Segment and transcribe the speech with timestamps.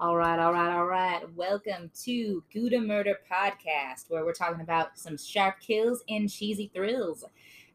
[0.00, 1.22] All right, all right, all right.
[1.34, 7.24] Welcome to Gouda Murder Podcast, where we're talking about some sharp kills and cheesy thrills.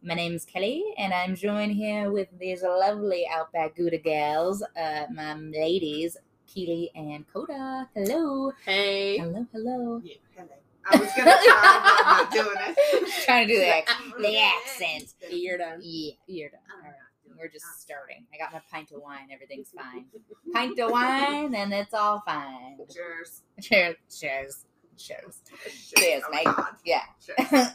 [0.03, 5.05] My name is Kelly, and I'm joined here with these lovely Outback Gouda gals, uh,
[5.13, 7.88] my ladies, Keely and Kota.
[7.95, 8.51] Hello.
[8.65, 9.17] Hey.
[9.17, 10.01] Hello, hello.
[10.04, 10.49] Yeah, hello.
[10.91, 13.13] I was gonna try, but I'm not doing it.
[13.25, 15.13] Trying to do the, the really- accent.
[15.31, 15.79] You're done.
[15.81, 16.59] Yeah, you're done.
[16.75, 16.93] All right.
[17.39, 17.75] We're just ah.
[17.79, 18.25] starting.
[18.33, 19.29] I got my pint of wine.
[19.31, 20.05] Everything's fine.
[20.53, 22.77] Pint of wine, and it's all fine.
[22.93, 23.43] Cheers.
[23.61, 23.95] Cheers.
[24.09, 24.66] Cheers.
[24.97, 25.41] Cheers.
[25.95, 26.44] Cheers, Oh.
[26.44, 26.75] God.
[26.83, 27.03] Yeah.
[27.25, 27.67] Cheers.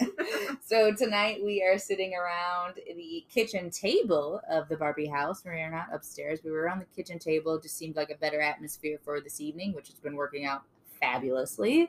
[0.65, 5.43] so tonight we are sitting around the kitchen table of the Barbie house.
[5.45, 6.41] We are not upstairs.
[6.45, 7.55] We were around the kitchen table.
[7.55, 10.65] It just seemed like a better atmosphere for this evening, which has been working out
[11.01, 11.89] fabulously.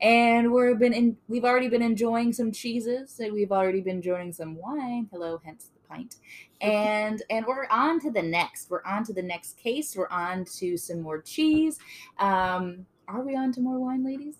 [0.00, 4.32] And we've been in, we've already been enjoying some cheeses and we've already been enjoying
[4.32, 5.08] some wine.
[5.12, 6.16] Hello, hence pint.
[6.60, 8.70] And and we're on to the next.
[8.70, 9.94] We're on to the next case.
[9.96, 11.78] We're on to some more cheese.
[12.18, 14.36] Um, are we on to more wine, ladies?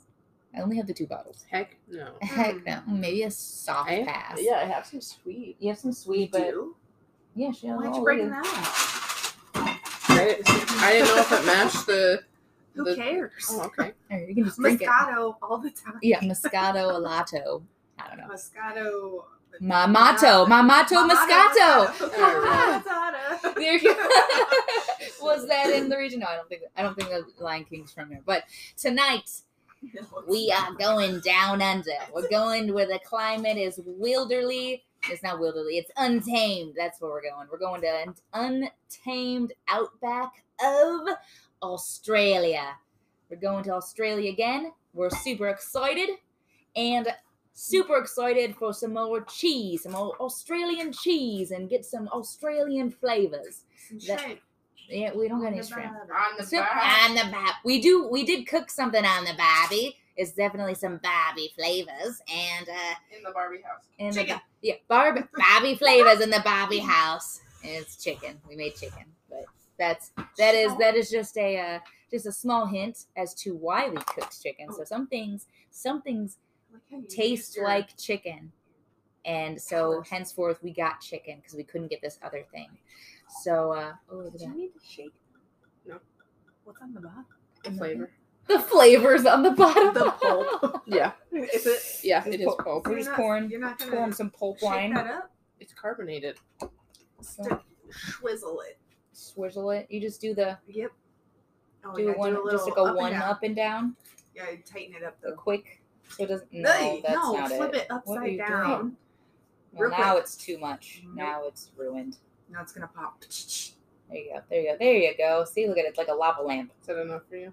[0.57, 1.45] I only have the two bottles.
[1.51, 2.13] Heck no.
[2.23, 2.81] Heck no.
[2.87, 4.39] Maybe a soft I, pass.
[4.41, 5.57] yeah, I have some sweet.
[5.59, 6.77] You have some You sweet, but do?
[7.35, 8.33] yeah, she Why'd you break it it.
[8.33, 8.45] out?
[9.57, 12.23] I didn't, I didn't know if it matched the.
[12.75, 13.33] Who the- cares?
[13.51, 13.93] Oh, okay.
[14.11, 14.89] Alright, you can just drink it.
[14.89, 15.99] Moscato all the time.
[16.03, 17.63] Yeah, Moscato Alato.
[17.99, 18.29] I don't know.
[18.33, 19.25] Moscato.
[19.61, 20.47] Mamato.
[20.47, 21.87] Mamato Moscato.
[21.87, 23.55] Moscato.
[23.55, 23.95] There you go.
[25.23, 26.21] Was that in the region?
[26.21, 28.23] No, I don't think I don't think the Lion King's from there.
[28.25, 28.45] But
[28.77, 29.31] tonight
[30.27, 31.91] we are going down under.
[32.13, 34.85] We're going where the climate is wilderly.
[35.11, 35.77] It's not wilderly.
[35.77, 36.75] It's untamed.
[36.77, 37.49] That's where we're going.
[37.51, 41.09] We're going to an untamed outback of
[41.63, 42.77] Australia.
[43.29, 44.73] We're going to Australia again.
[44.95, 46.11] We're super excited
[46.77, 47.09] and
[47.55, 53.63] super excited for some more cheese, some more Australian cheese, and get some Australian flavors.
[54.07, 54.39] That-
[54.89, 55.93] Yeah, we don't got any shrimp.
[55.95, 57.55] On the So- on the bab.
[57.65, 58.07] We do.
[58.07, 59.97] We did cook something on the Barbie.
[60.15, 63.85] It's definitely some Barbie flavors, and uh, In the Barbie house.
[63.99, 64.37] in Chicken.
[64.37, 67.41] Ba- yeah, Barbie Barbie flavors in the Barbie house.
[67.65, 68.39] And it's chicken.
[68.47, 69.47] We made chicken, but
[69.79, 71.79] that's that is that is just a uh,
[72.11, 74.71] just a small hint as to why we cooked chicken.
[74.71, 76.37] So some things some things
[77.09, 78.51] taste like chicken,
[79.25, 82.69] and so henceforth we got chicken because we couldn't get this other thing.
[83.43, 85.15] So uh, oh, look at Do you need to shake?
[85.87, 85.99] No.
[86.65, 87.27] What's on the bottom?
[87.65, 88.11] The flavor.
[88.47, 89.95] the flavors on the bottom.
[89.95, 90.83] The pulp.
[90.87, 91.13] Yeah.
[91.33, 92.01] Is it?
[92.05, 92.65] Yeah, It's it is pulp.
[92.65, 92.87] pulp.
[92.87, 94.95] We're just not- pouring, you're not gonna pouring some pulp Shake wine.
[94.95, 95.31] that up.
[95.61, 96.37] It's carbonated.
[97.23, 97.43] So,
[97.91, 98.79] Swizzle it.
[99.13, 99.87] swizzle it.
[99.89, 100.91] You just do the Yep.
[101.87, 103.23] Oh, do yeah, one a just like a up one down.
[103.23, 103.97] up and down,
[104.35, 105.83] Yeah, tighten it up a quick.
[106.11, 106.53] So it doesn't.
[106.53, 107.77] No, Hey, that's no, not flip it.
[107.83, 108.97] it, upside down.
[109.73, 110.23] Well, now quick.
[110.23, 111.03] it's too much.
[111.05, 111.17] Nope.
[111.17, 112.17] Now it's ruined.
[112.49, 113.23] Now it's gonna pop.
[114.11, 114.41] There you go.
[114.49, 114.77] There you go.
[114.79, 115.45] There you go.
[115.45, 115.89] See, look at it.
[115.89, 116.73] It's like a lava lamp.
[116.81, 117.53] Is that enough for you?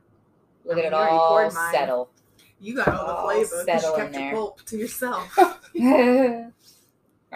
[0.66, 1.74] Look I at it mean, you all poured mine.
[1.74, 2.10] settle.
[2.60, 4.34] You got all the Oh, flavor because settle you in kept your there.
[4.34, 5.38] pulp to yourself.
[5.40, 6.54] all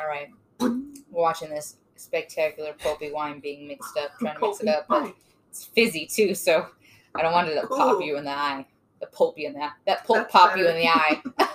[0.07, 0.27] right.
[0.59, 5.15] We're watching this spectacular pulpy wine being mixed up, trying to mix it up, but
[5.49, 6.67] it's fizzy too, so
[7.15, 8.67] I don't want it to pop you in the eye.
[9.00, 9.73] The pulp you in that.
[9.85, 11.22] That pulp That's pop you in the eye.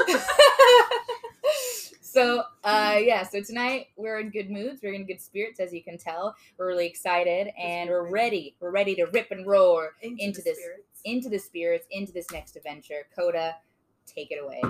[2.00, 5.82] so uh yeah, so tonight we're in good moods, we're in good spirits, as you
[5.82, 6.34] can tell.
[6.58, 8.56] We're really excited and we're ready.
[8.60, 11.00] We're ready to rip and roar into the this- spirits.
[11.04, 13.06] into the spirits, into this next adventure.
[13.14, 13.56] Kota,
[14.06, 14.62] take it away.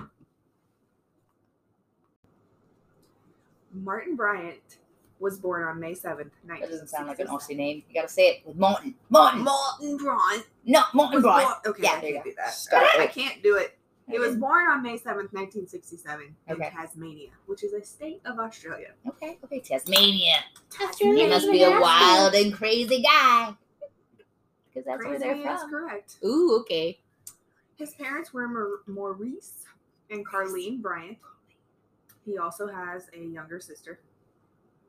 [3.72, 4.78] Martin Bryant
[5.20, 6.48] was born on May 7th, 1967.
[6.60, 7.82] That doesn't sound like an Aussie name.
[7.88, 8.94] You gotta say it with Martin.
[9.10, 9.42] Martin.
[9.44, 11.48] Martin Bryant No, Martin was Bryant.
[11.64, 12.31] born- Okay, Yeah, I there you can't go.
[12.31, 12.53] do that.
[12.54, 13.12] Stop I it.
[13.12, 13.76] can't do it.
[14.08, 16.70] He was born on May 7th, 1967, in Okay.
[16.70, 18.88] Tasmania, which is a state of Australia.
[19.06, 20.34] Okay, okay, Tasmania.
[20.69, 21.25] Tasmania.
[21.25, 23.54] He must be a wild and crazy guy.
[24.69, 25.70] Because that's where Crazy they're is from.
[25.70, 26.16] correct.
[26.25, 26.98] Ooh, okay.
[27.76, 29.64] His parents were Maur- Maurice
[30.10, 31.19] and Carlene Bryant.
[32.25, 34.00] He also has a younger sister.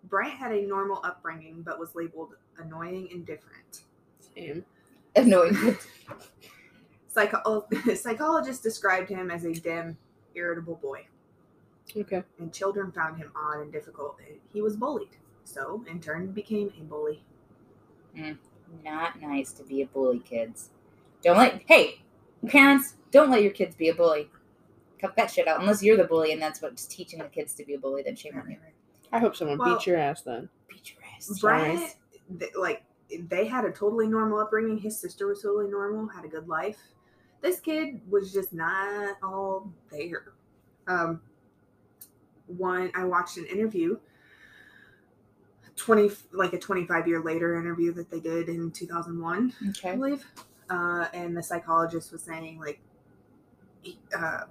[0.05, 3.83] Bryant had a normal upbringing, but was labeled annoying and different.
[4.35, 4.65] Same.
[5.15, 5.77] Annoying.
[7.07, 9.97] Psycho- psychologists described him as a dim,
[10.33, 11.05] irritable boy,
[11.95, 12.23] Okay.
[12.39, 14.17] and children found him odd and difficult.
[14.53, 17.21] He was bullied, so in turn became a bully.
[18.17, 18.37] Mm,
[18.83, 20.69] not nice to be a bully, kids.
[21.21, 21.61] Don't let.
[21.65, 22.01] Hey,
[22.47, 24.29] parents, don't let your kids be a bully.
[24.99, 25.59] Cut that shit out.
[25.59, 28.15] Unless you're the bully and that's what's teaching the kids to be a bully, then
[28.15, 28.57] shame on you.
[29.11, 30.49] I hope someone Well- beats your ass then.
[30.67, 31.39] Beat your ass.
[31.39, 31.95] Bryant,
[32.39, 32.83] th- like
[33.29, 34.77] they had a totally normal upbringing.
[34.77, 36.79] His sister was totally normal, had a good life.
[37.41, 40.33] This kid was just not all there.
[40.87, 41.21] Um,
[42.47, 43.97] one, I watched an interview
[45.75, 49.53] 20 like a 25 year later interview that they did in 2001
[49.83, 50.25] i believe
[50.69, 52.79] uh, and the psychologist was saying like
[53.81, 54.41] he, uh,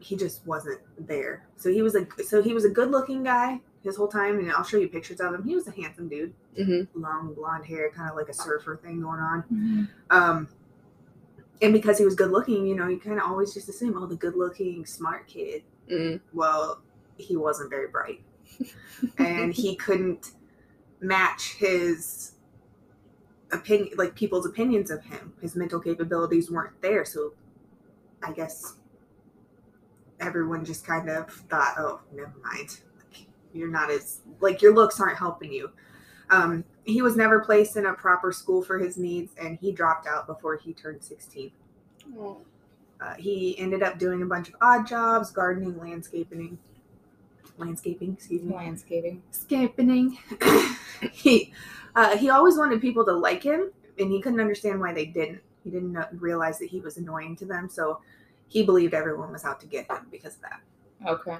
[0.00, 3.60] he just wasn't there so he was a so he was a good looking guy
[3.86, 5.44] his whole time and i'll show you pictures of him.
[5.44, 6.34] He was a handsome dude.
[6.58, 7.00] Mm-hmm.
[7.00, 9.44] long blonde hair kind of like a surfer thing going on.
[9.52, 9.88] Mhm.
[10.10, 10.48] um
[11.62, 14.06] and because he was good looking you know you kind of always just assume oh
[14.06, 15.62] the good looking smart kid.
[15.90, 16.16] Mm-hmm.
[16.36, 16.82] well
[17.16, 18.20] he wasn't very bright.
[19.18, 20.32] And he couldn't
[21.00, 22.32] match his
[23.52, 25.34] opinion like people's opinions of him.
[25.40, 27.32] His mental capabilities weren't there so
[28.22, 28.74] i guess
[30.20, 32.80] everyone just kind of thought oh never mind
[33.56, 35.70] you're not as like your looks aren't helping you
[36.30, 40.06] um he was never placed in a proper school for his needs and he dropped
[40.06, 41.50] out before he turned 16
[42.18, 42.38] Oh.
[43.00, 46.58] uh, he ended up doing a bunch of odd jobs gardening landscaping
[47.58, 49.22] landscaping excuse me Landscaping.
[49.30, 50.18] Scaping.
[51.12, 51.52] he
[51.94, 55.40] uh, he always wanted people to like him, and he couldn't understand why they didn't.
[55.64, 58.00] He didn't realize that he was annoying to them, so
[58.48, 60.60] he believed everyone was out to get him because of that.
[61.08, 61.38] Okay.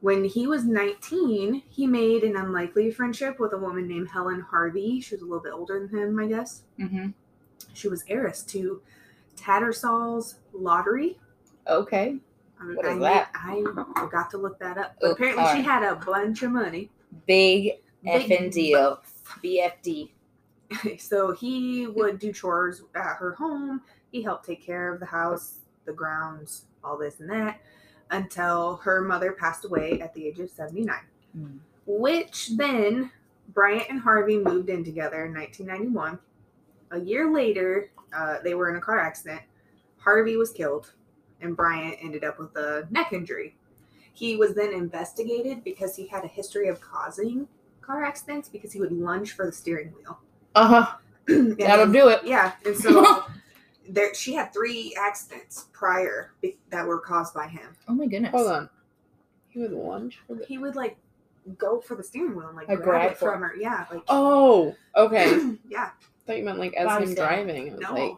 [0.00, 5.00] When he was 19, he made an unlikely friendship with a woman named Helen Harvey.
[5.00, 6.62] She was a little bit older than him, I guess.
[6.78, 7.10] Mm-hmm.
[7.72, 8.82] She was heiress to
[9.36, 11.18] Tattersall's Lottery.
[11.66, 12.18] Okay.
[12.60, 13.30] I, What is I, that?
[13.34, 13.62] I
[13.98, 14.96] forgot to look that up.
[15.00, 16.90] But Oh, apparently, she had a bunch of money.
[17.26, 19.00] Big Big effing deal.
[19.42, 20.10] BFD.
[20.98, 23.80] so he would do chores at her home.
[24.12, 27.60] He helped take care of the house, the grounds, all this and that,
[28.10, 30.96] until her mother passed away at the age of 79.
[31.36, 31.58] Mm.
[31.86, 33.10] Which then
[33.48, 36.18] Bryant and Harvey moved in together in 1991.
[36.90, 39.42] A year later, uh, they were in a car accident.
[39.98, 40.92] Harvey was killed,
[41.40, 43.56] and Bryant ended up with a neck injury.
[44.12, 47.48] He was then investigated because he had a history of causing
[47.80, 50.18] car accidents because he would lunge for the steering wheel.
[50.56, 50.96] Uh huh.
[51.26, 52.20] That'll do it.
[52.24, 53.24] yeah, and so
[53.88, 57.76] there she had three accidents prior be- that were caused by him.
[57.88, 58.32] Oh my goodness.
[58.32, 58.70] Hold on.
[59.48, 60.44] He would lunge for the.
[60.46, 60.96] He would like
[61.58, 63.54] go for the steering wheel and like Like grab, grab it for- from her.
[63.56, 65.24] Yeah, like Oh, okay.
[65.34, 65.90] I yeah.
[66.26, 67.68] thought you meant like as Why him is driving.
[67.70, 68.12] I was No, like,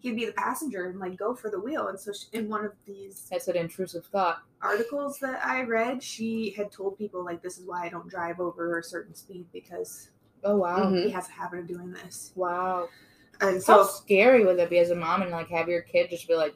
[0.00, 1.88] he'd be the passenger and like go for the wheel.
[1.88, 4.42] And so she, in one of these That's an intrusive thought.
[4.62, 8.38] articles that I read, she had told people like, "This is why I don't drive
[8.40, 10.10] over a certain speed because
[10.44, 10.90] Oh wow.
[10.90, 11.04] Mhm.
[11.04, 12.88] he has a habit of doing this." Wow.
[13.40, 16.10] And How so, scary would that be as a mom and like have your kid
[16.10, 16.54] just be like,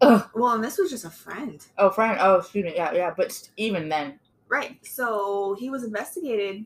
[0.00, 0.28] Ugh.
[0.34, 1.64] well, and this was just a friend.
[1.78, 3.12] oh friend, oh student, yeah, yeah.
[3.16, 4.18] But even then,
[4.48, 4.78] Right.
[4.86, 6.64] So he was investigated,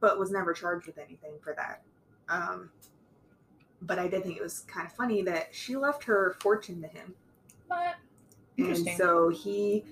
[0.00, 1.82] but was never charged with anything for that.
[2.28, 2.70] Um,
[3.82, 6.88] but I did think it was kind of funny that she left her fortune to
[6.88, 7.14] him.
[7.68, 7.94] what?
[8.58, 9.84] And so he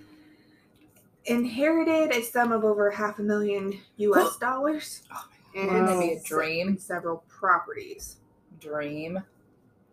[1.26, 5.02] inherited a sum of over half a million US dollars.
[5.12, 6.78] Oh and Wouldn't that be a dream?
[6.78, 8.16] Several properties.
[8.60, 9.22] Dream.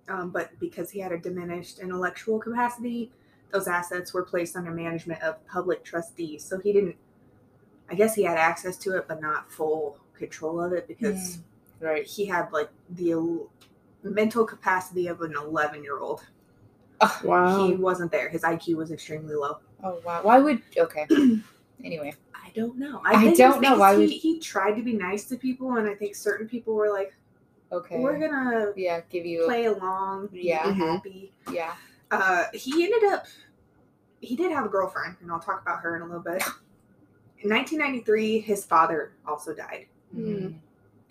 [0.09, 3.11] Um, but because he had a diminished intellectual capacity,
[3.51, 6.43] those assets were placed under management of public trustees.
[6.43, 6.95] So he didn't,
[7.89, 11.39] I guess he had access to it, but not full control of it because
[11.79, 12.05] Right.
[12.05, 13.45] he had like the
[14.03, 16.23] mental capacity of an 11 year old.
[17.23, 17.67] wow.
[17.67, 18.29] He wasn't there.
[18.29, 19.59] His IQ was extremely low.
[19.83, 20.21] Oh wow.
[20.23, 20.61] Why would?
[20.77, 21.05] Okay.
[21.83, 22.13] anyway.
[22.33, 23.01] I don't know.
[23.05, 25.87] I think don't know why he, would- he tried to be nice to people, and
[25.87, 27.13] I think certain people were like,
[27.71, 27.99] Okay.
[27.99, 29.01] "We're gonna yeah.
[29.09, 29.45] Give you.
[29.45, 30.71] play along, be Yeah.
[30.71, 31.73] Happy." Yeah.
[32.11, 33.25] Uh, he ended up.
[34.21, 36.41] He did have a girlfriend, and I'll talk about her in a little bit.
[37.39, 40.55] In 1993, his father also died, Mm.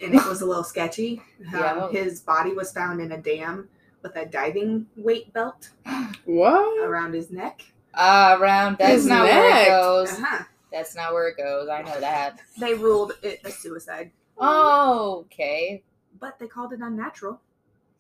[0.00, 1.22] and it was a little sketchy.
[1.40, 1.88] Um, Yeah.
[1.90, 3.68] His body was found in a dam
[4.02, 5.70] with a diving weight belt
[6.24, 6.84] what?
[6.84, 7.62] around his neck.
[7.94, 8.76] Ah, around.
[8.78, 10.12] That's His not where it goes.
[10.12, 10.44] Uh-huh.
[10.72, 11.68] That's not where it goes.
[11.68, 12.40] I know that.
[12.58, 15.82] They ruled it a suicide, Oh, okay.
[16.20, 17.40] But they called it unnatural.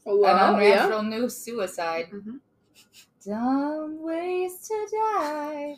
[0.04, 0.24] Hello?
[0.24, 0.50] An yeah.
[0.84, 2.10] unnatural new suicide.
[2.12, 2.40] Mhm.
[3.24, 5.76] Dumb ways to die.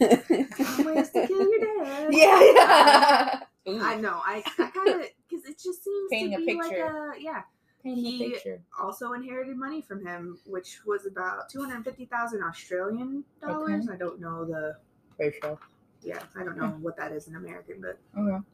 [0.00, 2.08] Dumb ways to kill your dad.
[2.12, 3.40] Yeah, yeah.
[3.68, 4.20] Ooh, I know.
[4.24, 7.12] I, I kind of because it just seems Painting a to be like picture.
[7.16, 7.42] a yeah.
[7.84, 8.62] painting he- a picture.
[8.80, 13.88] Also inherited money from him, which was about two hundred fifty thousand Australian dollars.
[13.88, 14.76] I don't know the
[15.18, 15.58] Very sure.
[16.02, 16.20] yeah.
[16.36, 18.44] I don't know what that is in American, but Okay.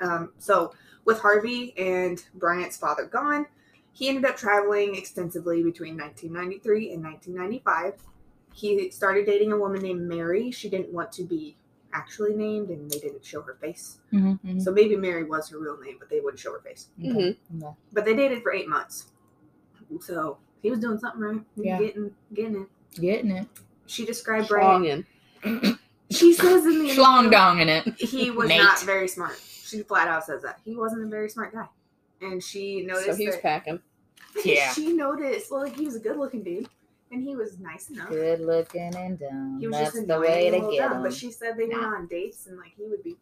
[0.00, 0.32] Um.
[0.38, 0.74] So
[1.04, 3.46] with Harvey and Bryant's father gone,
[3.92, 7.94] he ended up traveling extensively between 1993 and 1995.
[8.52, 10.50] He started dating a woman named Mary.
[10.50, 11.56] She didn't want to be
[11.92, 13.98] actually named, and they didn't show her face.
[14.12, 16.88] Mm-hmm, So maybe Mary was her real name, but they wouldn't show her face.
[17.02, 17.38] Okay.
[17.56, 17.74] okay.
[17.92, 19.06] But they dated for eight months.
[20.00, 21.40] So he was doing something right.
[21.54, 21.78] He Yeah.
[21.78, 23.00] Getting getting it.
[23.00, 23.46] Getting it.
[23.86, 25.06] She described Bryant.
[25.42, 25.78] Schlonging.
[26.10, 27.94] She says in the Schlong dong in it.
[27.98, 28.58] he was Mate.
[28.58, 29.40] not very smart.
[29.66, 31.66] She flat out says that he wasn't a very smart guy,
[32.20, 33.80] and she noticed So he was that packing.
[34.44, 34.72] Yeah.
[34.72, 35.50] she noticed.
[35.50, 36.68] Well, like he was a good looking dude,
[37.10, 38.08] and he was nice enough.
[38.08, 39.58] Good looking and dumb.
[39.60, 41.02] He was That's just the annoying way to get dumb, him.
[41.02, 41.94] But she said they went Nah.
[41.96, 43.16] on dates, and like he would be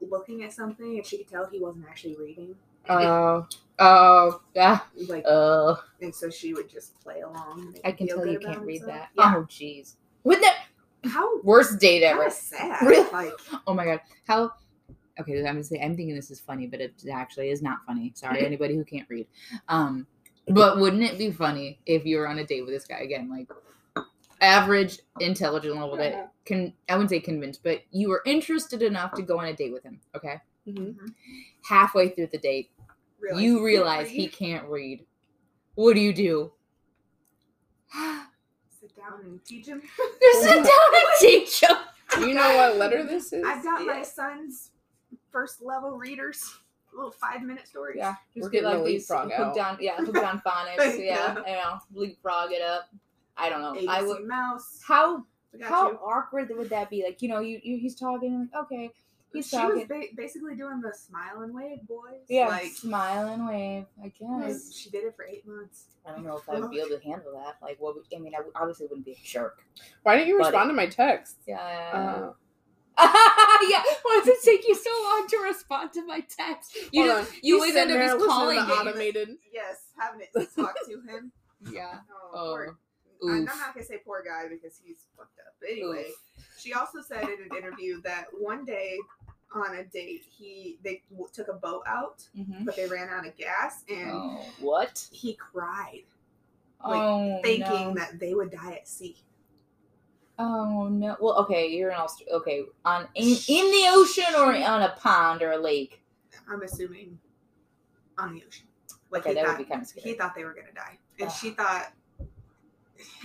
[0.00, 2.54] looking at something, and she could tell he wasn't actually reading.
[2.88, 3.46] Oh,
[3.80, 4.80] oh, yeah.
[5.08, 7.72] Like, Oh, and so she would just play along.
[7.74, 8.98] and I can tell you can't read himself.
[8.98, 9.08] that.
[9.16, 9.34] Yeah.
[9.36, 9.94] Oh, jeez.
[10.24, 12.26] Wouldn't that How worst date ever?
[12.26, 12.80] of sad.
[12.86, 13.10] Really?
[13.10, 13.32] Like,
[13.66, 14.00] Oh my god.
[14.26, 14.52] How
[15.20, 18.12] okay, I'm gonna say I'm thinking this is funny, but it actually is not funny.
[18.14, 19.26] Sorry, anybody who can't read.
[19.68, 20.06] Um,
[20.48, 23.30] but wouldn't it be funny if you were on a date with this guy again,
[23.30, 23.48] like
[24.40, 29.22] average intelligent level that can I wouldn't say convinced, but you were interested enough to
[29.22, 30.40] go on a date with him, okay?
[30.64, 30.92] hmm
[31.64, 32.70] Halfway through the date,
[33.20, 35.04] realize you realize he can't read.
[35.74, 36.52] What do you do?
[38.80, 39.82] sit down and teach him.
[40.22, 41.76] Just sit down and teach him.
[42.14, 43.44] Do you know what letter this is?
[43.44, 44.70] I've got my son's
[45.38, 46.54] first level readers,
[46.94, 47.96] little five minute stories.
[47.98, 49.74] Yeah, We're just get getting like the these leapfrog hooked out.
[49.74, 51.34] on, yeah, hooked on phonics, yeah, Yeah.
[51.46, 52.88] you know, leapfrog it up.
[53.36, 53.80] I don't know.
[53.88, 54.26] I would.
[54.26, 54.80] Mouse.
[54.86, 55.24] How
[55.62, 55.98] how you.
[55.98, 57.04] awkward would that be?
[57.04, 58.90] Like you know, you, you he's talking like okay,
[59.32, 62.24] he's she talking, was ba- basically doing the smile and wave, boys.
[62.28, 63.84] yeah, Like, smile and wave.
[64.02, 65.84] I guess she did it for eight months.
[66.04, 67.56] I don't know if I would be able to handle that.
[67.62, 67.94] Like what?
[67.94, 69.62] Would, I mean, I obviously wouldn't be a jerk.
[70.02, 70.48] Why didn't you Buddy.
[70.48, 71.36] respond to my text?
[71.46, 71.58] Yeah.
[71.92, 72.32] Uh,
[73.70, 73.82] yeah.
[74.02, 76.76] Why does it take you so long to respond to my text?
[76.92, 77.38] You hold just, on.
[77.42, 78.72] you always end up just calling to me.
[78.72, 79.28] automated.
[79.52, 81.32] Yes, having it to talk to him.
[81.72, 81.98] Yeah.
[82.12, 82.54] Oh, Oh.
[82.54, 82.78] poor-
[83.24, 85.54] I'm I'm not gonna say poor guy because he's fucked up.
[85.60, 86.06] But anyway,
[86.56, 88.96] she also said in an interview that one day
[89.52, 92.64] on a date, he they w- took a boat out, Mhm.
[92.64, 95.08] but they ran out of gas, and Oh, what?
[95.10, 96.04] he cried,
[96.84, 97.94] Like, oh, thinking no.
[97.94, 99.16] that they would die at sea.
[100.38, 101.16] Oh no.
[101.20, 102.34] Well, okay, you're in Australia.
[102.36, 106.02] Okay, on in, in the ocean or on a pond or a lake.
[106.50, 107.18] I'm assuming
[108.18, 108.66] on the ocean.
[109.10, 111.34] Like Okay, that would thought, be kinda He thought they were gonna die, and Ugh.
[111.34, 111.92] she thought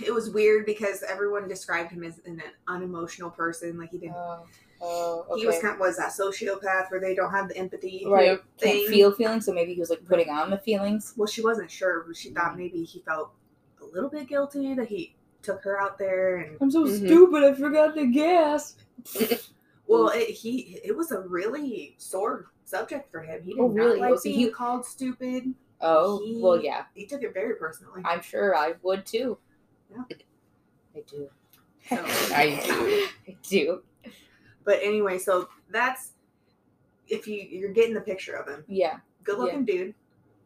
[0.04, 3.78] it was weird because everyone described him as an unemotional person.
[3.78, 4.16] Like he didn't.
[4.16, 4.46] Oh,
[4.80, 5.40] oh, okay.
[5.40, 8.04] He was kind of was that sociopath where they don't have the empathy.
[8.06, 8.26] right.
[8.26, 8.44] Yep.
[8.60, 11.14] Can't feel feelings, so maybe he was like putting on the feelings.
[11.16, 12.06] Well, she wasn't sure.
[12.14, 12.58] She thought mm.
[12.58, 13.30] maybe he felt
[13.80, 16.96] a little bit guilty that he took her out there, and I'm so Mhm.
[17.06, 17.44] stupid.
[17.44, 18.76] I forgot the gas.
[19.86, 23.42] well, it, he it was a really sore subject for him.
[23.42, 24.00] He did Oh, not really?
[24.00, 25.54] like Oh, being he- called stupid.
[25.80, 26.84] Oh, He- well, yeah.
[26.94, 28.02] He took it very personally.
[28.04, 29.38] I'm sure I would too.
[29.90, 30.02] Yeah.
[30.96, 31.28] I do.
[31.88, 33.08] So- I do.
[33.32, 33.82] I do.
[34.64, 36.12] But anyway, so that's
[37.08, 38.64] if you you're getting the picture of him.
[38.66, 39.00] Yeah.
[39.24, 39.94] Good looking dude.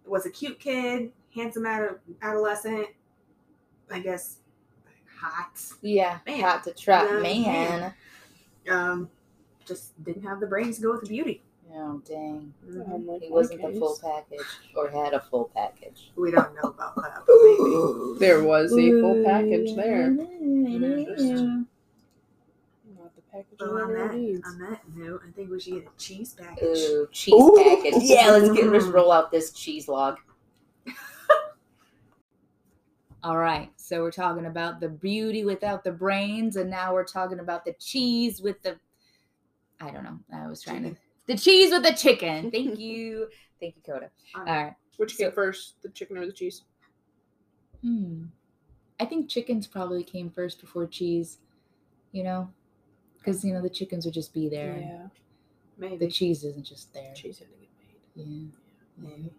[0.05, 2.89] Was a cute kid, handsome ad- adolescent.
[3.91, 4.39] I guess
[5.21, 5.61] hot.
[5.83, 6.19] Yeah.
[6.27, 6.41] Man.
[6.41, 7.95] Hot to trap Yeah, man.
[8.71, 9.11] Um,
[9.67, 11.43] just didn't have the brains to go with the beauty.
[11.75, 12.53] Oh dang.
[12.67, 13.23] Mhm.
[13.23, 13.75] He wasn't okay.
[13.75, 16.13] the full package or had a full package.
[16.17, 18.19] We don't know about that, but maybe.
[18.19, 20.11] There was a full package there.
[20.11, 21.61] Yeah.
[22.97, 24.47] Not package Well, on that that, it needs.
[24.47, 26.79] on that note, I think we should get a cheese package.
[26.79, 27.55] Ooh, cheese Ooh.
[27.63, 28.03] package.
[28.03, 30.19] Yeah, let's get let's roll out this cheese log.
[33.25, 37.41] All right, so we're talking about the beauty without the brains, and now we're talking
[37.41, 38.79] about the cheese with the.
[39.81, 40.19] I don't know.
[40.33, 40.97] I was trying to
[41.27, 42.51] the cheese with the chicken.
[42.51, 43.29] Thank you,
[43.61, 44.11] thank you, Kota.
[44.35, 44.75] Um, All right.
[44.99, 46.63] Which So- came first, the chicken or the cheese?
[47.83, 48.25] Hmm.
[49.01, 51.39] I think chickens probably came first before cheese.
[52.13, 52.51] You know,
[53.19, 54.79] because you know the chickens would just be there.
[54.81, 55.07] Yeah,
[55.77, 55.97] maybe.
[56.07, 57.13] The cheese isn't just there.
[57.15, 57.69] cheese had to get
[58.17, 58.27] made.
[58.27, 59.09] Yeah.
[59.11, 59.33] Maybe.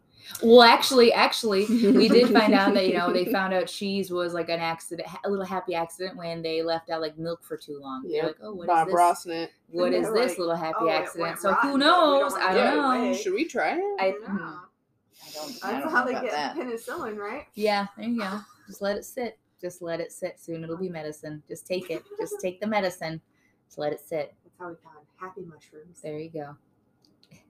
[0.43, 4.33] Well, actually, actually, we did find out that you know they found out cheese was
[4.33, 7.79] like an accident, a little happy accident when they left out like milk for too
[7.79, 8.03] long.
[8.05, 8.27] Yeah.
[8.27, 8.95] like, oh, what is Bob this?
[8.95, 9.47] Rossnet.
[9.69, 11.39] What is this like, little happy "Oh, accident?
[11.39, 12.33] So rotten, who knows?
[12.35, 13.13] I don't know.
[13.13, 13.95] Should we try it?
[13.99, 15.63] I, hmm, I don't.
[15.63, 16.55] I don't how know they get that.
[16.55, 17.45] penicillin, right?
[17.55, 18.39] Yeah, there you go.
[18.67, 19.37] Just let it sit.
[19.59, 20.39] Just let it sit.
[20.39, 21.43] Soon it'll be medicine.
[21.47, 22.03] Just take it.
[22.19, 23.19] Just take the medicine.
[23.67, 24.33] Just let it sit.
[24.43, 26.01] That's how we found happy mushrooms.
[26.01, 26.55] There you go.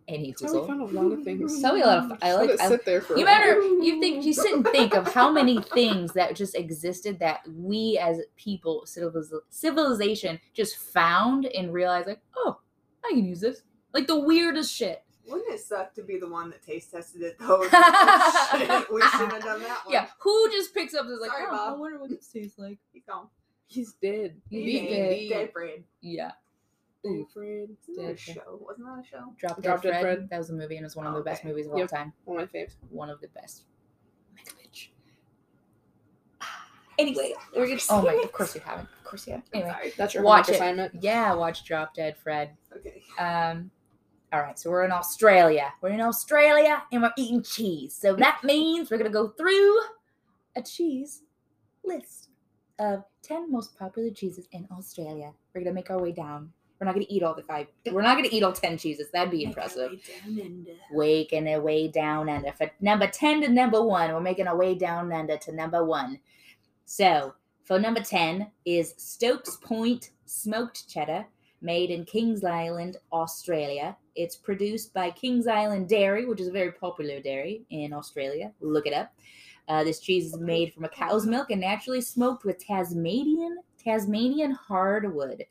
[0.09, 1.61] Any That's how we found a lot of things.
[1.61, 2.11] So we a lot of.
[2.13, 2.59] I Just let like.
[2.61, 3.15] I, sit there for.
[3.15, 3.83] You a while.
[3.83, 7.99] you think, you sit and think of how many things that just existed that we
[8.01, 12.57] as people, civiliz- civilization, just found and realized, like, oh,
[13.05, 13.61] I can use this.
[13.93, 15.03] Like the weirdest shit.
[15.27, 17.61] Wouldn't it suck to be the one that taste tested it though?
[17.61, 17.71] Shit,
[18.91, 19.93] we shouldn't have done that one.
[19.93, 21.73] Yeah, who just picks up this like, Sorry, oh, Bob.
[21.75, 22.79] I wonder what this tastes like.
[22.91, 23.27] He's gone.
[23.67, 24.41] He's dead.
[24.49, 24.89] He's, He dead.
[24.89, 25.83] dead, dead Fred.
[26.01, 26.31] Yeah.
[27.03, 27.69] Dead Fred.
[27.83, 28.19] Isn't that a Dead.
[28.19, 28.59] show?
[28.61, 29.33] Wasn't that a show?
[29.37, 30.01] Drop Dead, Drop Dead Fred.
[30.01, 30.29] Fred.
[30.29, 32.13] That was a movie and it was one of the best movies of all time.
[32.25, 32.75] One of my faves.
[32.89, 33.63] One of the best.
[34.35, 34.89] Megamitch.
[36.97, 37.79] Anyway, we're gonna.
[37.89, 38.13] Oh my!
[38.23, 38.89] Of course you haven't.
[38.99, 39.43] Of course you have.
[39.53, 39.93] Anyway, Sorry.
[39.97, 40.55] That's your Watch it.
[40.55, 40.93] assignment.
[41.01, 42.51] yeah, watch Drop Dead Fred.
[42.75, 43.01] Okay.
[43.17, 43.71] Um,
[44.33, 45.71] All right, so we're in Australia.
[45.81, 47.95] We're in Australia and we're eating cheese.
[47.95, 49.79] So that means we're going to go through
[50.57, 51.23] a cheese
[51.85, 52.29] list
[52.79, 55.31] of 10 most popular cheeses in Australia.
[55.55, 56.51] We're going to make our way down.
[56.79, 57.67] We're not going to eat all the five.
[57.91, 59.07] We're not going to eat all 10 cheeses.
[59.11, 59.99] That'd be impressive.
[60.91, 62.53] Waking a way down under.
[62.53, 66.19] For number 10 to number 1, we're making a way down under to number 1.
[66.85, 67.33] So,
[67.65, 71.25] for number 10 is Stokes Point Smoked Cheddar,
[71.61, 73.97] made in Kings Island, Australia.
[74.15, 78.53] It's produced by Kings Island Dairy, which is a very popular dairy in Australia.
[78.61, 79.13] Look it up.
[79.67, 84.51] Uh, this cheese is made from a cow's milk and naturally smoked with Tasmanian Tasmanian
[84.51, 85.45] hardwood.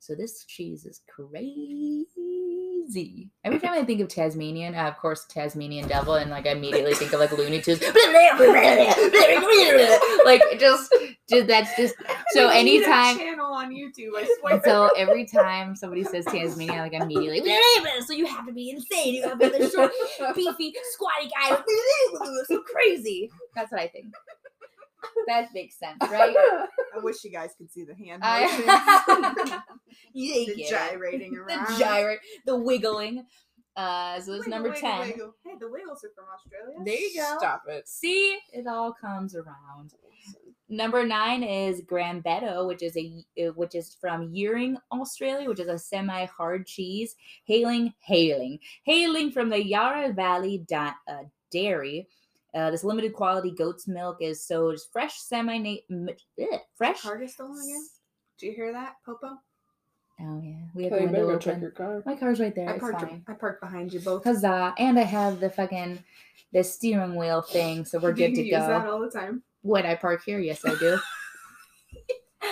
[0.00, 2.06] So this cheese is crazy.
[3.44, 6.94] Every time I think of Tasmanian, uh, of course Tasmanian devil, and like I immediately
[6.94, 7.80] think of like Looney Tunes.
[10.24, 10.90] like just,
[11.28, 11.96] just that's just
[12.30, 13.18] so We need a anytime.
[13.18, 14.12] channel on YouTube.
[14.16, 14.62] I swear.
[14.64, 17.54] So every time somebody says Tasmania, like immediately,
[18.06, 19.12] so you have to be insane.
[19.14, 19.92] You have to be the short,
[20.34, 21.58] beefy, squatty guy.
[22.46, 23.30] So crazy.
[23.54, 24.14] That's what I think.
[25.26, 26.34] That makes sense, right?
[26.36, 29.62] I wish you guys could see the hand I- motions.
[30.12, 30.70] You the get it.
[30.70, 31.66] gyrating around.
[31.68, 33.24] The gyrate, the wiggling.
[33.76, 35.00] Uh, so it's Wiggle, number wiggle, 10.
[35.08, 35.34] wiggle.
[35.44, 36.84] Hey, the Wiggles are from Australia.
[36.84, 37.36] There you go.
[37.38, 37.88] Stop it.
[37.88, 39.92] See, it all comes around.
[40.68, 45.66] Number nine is Grambeto, which is a uh, which is from Yering, Australia, which is
[45.68, 52.06] a semi-hard cheese, hailing hailing hailing from the Yarra Valley da- uh, Dairy.
[52.54, 55.80] Uh, this limited quality goat's milk is sold as fresh semi
[56.76, 57.00] fresh.
[57.02, 57.86] Car is stolen again?
[58.38, 59.36] Do you hear that, Popo?
[60.22, 61.62] Oh yeah, we have Kelly, the window go check open.
[61.62, 62.02] your car.
[62.04, 62.68] My car's right there.
[62.68, 63.00] I it's parked.
[63.00, 63.24] fine.
[63.26, 64.24] I parked behind you both.
[64.24, 64.74] Huzzah!
[64.78, 66.02] And I have the fucking
[66.52, 68.66] the steering wheel thing, so we're Do good you to use go.
[68.66, 69.42] that all the time?
[69.62, 70.38] Would I park here?
[70.38, 70.98] Yes, I do.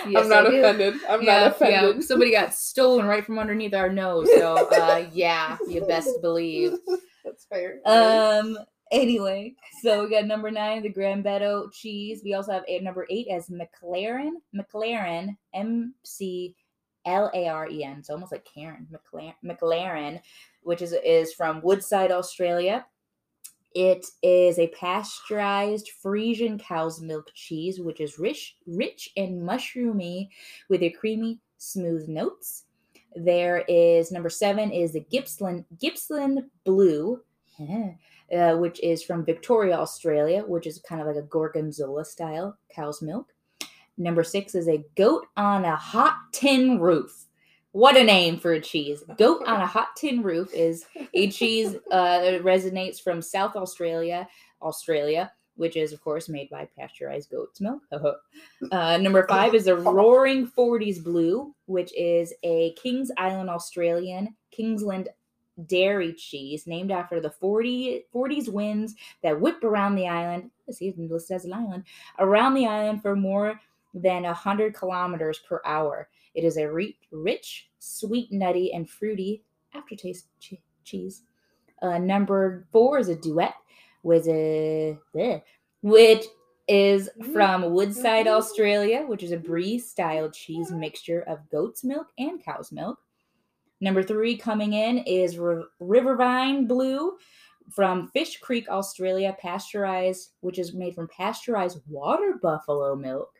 [0.07, 0.59] Yes, I'm not I do.
[0.59, 0.93] offended.
[1.09, 1.95] I'm yeah, not offended.
[1.95, 4.29] Yeah, somebody got stolen right from underneath our nose.
[4.37, 6.73] So uh, yeah, you best believe.
[7.25, 7.79] That's fair.
[7.85, 8.57] Um.
[8.91, 9.53] Anyway,
[9.83, 12.21] so we got number nine, the Grambeto cheese.
[12.23, 14.31] We also have eight, number eight as McLaren.
[14.55, 16.55] McLaren, M C
[17.05, 17.97] L A R E N.
[17.99, 18.87] It's almost like Karen.
[18.91, 20.19] McLaren, McLaren,
[20.63, 22.85] which is is from Woodside, Australia.
[23.75, 30.29] It is a pasteurized Frisian cow's milk cheese, which is rich, rich and mushroomy,
[30.69, 32.63] with a creamy, smooth notes.
[33.15, 37.21] There is number seven is the Gippsland Gippsland Blue,
[38.35, 43.01] uh, which is from Victoria, Australia, which is kind of like a gorgonzola style cow's
[43.01, 43.33] milk.
[43.97, 47.25] Number six is a goat on a hot tin roof.
[47.71, 49.03] What a name for a cheese!
[49.17, 54.27] Goat on a hot tin roof is a cheese uh, that resonates from South Australia,
[54.61, 57.81] Australia, which is of course made by pasteurized goat's milk.
[58.71, 65.09] uh, number five is a Roaring Forties Blue, which is a Kings Island Australian Kingsland
[65.67, 70.51] dairy cheese named after the 40, 40s winds that whip around the island.
[70.67, 71.83] Let's see, it's listed as an island
[72.19, 73.59] around the island for more
[73.93, 76.09] than 100 kilometers per hour.
[76.35, 79.43] It is a re- rich, sweet, nutty, and fruity
[79.73, 81.23] aftertaste che- cheese.
[81.81, 83.55] Uh, number four is a duet
[84.03, 85.41] with a bleh,
[85.81, 86.25] which
[86.67, 92.43] is from Woodside, Australia, which is a brie style cheese mixture of goat's milk and
[92.43, 92.99] cow's milk.
[93.81, 97.17] Number three coming in is R- Riverine Blue
[97.71, 103.31] from Fish Creek, Australia, pasteurized, which is made from pasteurized water buffalo milk.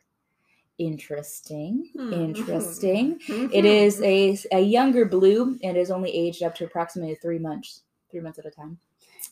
[0.78, 1.90] Interesting.
[1.94, 2.14] Hmm.
[2.14, 3.20] Interesting.
[3.28, 7.84] It is a, a younger blue and is only aged up to approximately three months,
[8.10, 8.78] three months at a time.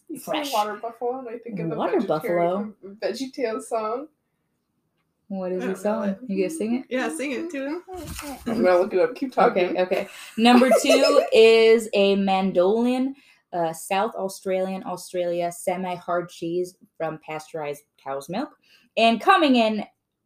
[0.09, 0.51] You fresh.
[0.51, 4.07] water buffalo, and I think of the Water vegetarian Veggie Tales song.
[5.29, 6.09] What is I the know song?
[6.09, 6.19] it.
[6.27, 6.85] You gonna sing it?
[6.89, 7.83] Yeah, sing it to him.
[8.47, 9.15] I'm gonna look it up.
[9.15, 9.65] Keep talking.
[9.65, 10.07] Okay, okay.
[10.37, 13.13] Number two is a Mandolin,
[13.51, 18.49] uh, South Australian, Australia semi hard cheese from pasteurized cow's milk.
[18.95, 19.83] And coming in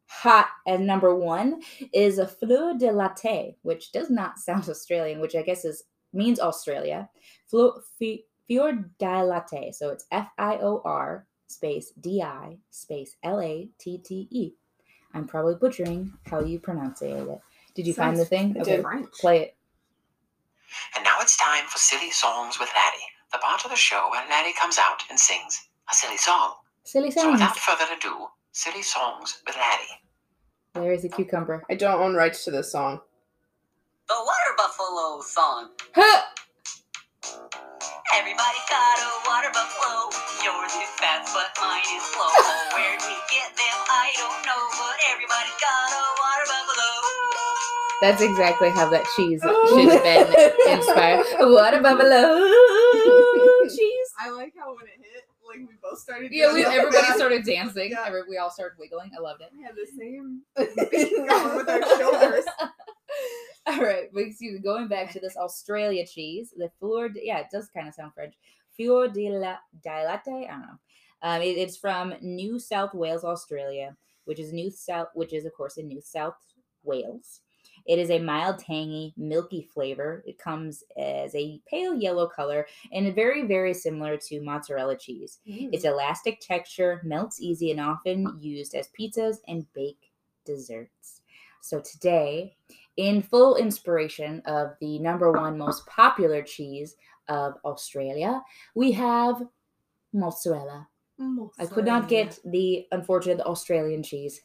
[0.08, 1.62] hot as number one
[1.94, 5.84] is a Fleur de Latte, which does not sound Australian, which I guess is
[6.14, 7.10] means Australia.
[7.48, 9.72] Fleur, fi- Fior di Latte.
[9.72, 14.52] So it's F I O R space D I space L A T T E.
[15.14, 17.42] I'm probably butchering how you pronounce it.
[17.76, 18.56] Did you find the thing?
[18.60, 18.82] I did.
[18.82, 19.12] French.
[19.20, 19.56] Play it.
[20.96, 24.28] And now it's time for Silly Songs with Larry, the part of the show where
[24.30, 26.56] Larry comes out and sings a silly song.
[26.84, 29.88] Silly So without further ado, Silly Songs with Larry.
[30.74, 31.64] There's a cucumber.
[31.70, 33.02] I don't own rights to this song.
[34.08, 35.70] The Water Buffalo song.
[35.94, 36.22] Huh!
[38.14, 40.12] Everybody's got a water buffalo.
[40.44, 42.28] Yours is fast, but mine is slow.
[42.28, 43.11] Oh, where'd we
[48.02, 51.26] That's exactly how that cheese should have been inspired.
[51.40, 52.42] What a buffalo
[53.70, 54.08] cheese.
[54.20, 56.32] I like how when it hit, like we both started.
[56.34, 57.16] Yeah, we, everybody that.
[57.16, 57.92] started dancing.
[57.92, 58.04] Yeah.
[58.08, 59.12] Every, we all started wiggling.
[59.18, 59.50] I loved it.
[59.56, 62.46] We had the same beat going with our shoulders.
[63.68, 64.60] All right, but excuse me.
[64.60, 68.14] Going back to this Australia cheese, the Fleur, de, yeah, it does kind of sound
[68.16, 68.34] French.
[68.76, 70.28] Fleur de la Dilatte.
[70.28, 70.80] I don't know.
[71.22, 75.54] Um, it- it's from New South Wales, Australia, which is New South, which is of
[75.54, 76.34] course in New South
[76.84, 77.42] Wales.
[77.86, 80.24] It is a mild, tangy, milky flavor.
[80.26, 85.40] It comes as a pale yellow color and very, very similar to mozzarella cheese.
[85.46, 85.90] Its mm.
[85.90, 90.06] elastic texture melts easy and often used as pizzas and baked
[90.46, 91.22] desserts.
[91.62, 92.56] So today,
[92.98, 96.96] in full inspiration of the number one most popular cheese
[97.28, 98.42] of Australia,
[98.76, 99.44] we have
[100.14, 100.88] mozzarella.
[101.60, 104.42] I could not get the unfortunate Australian cheese.